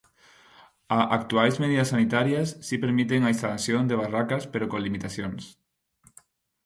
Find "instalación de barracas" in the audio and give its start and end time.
3.35-4.43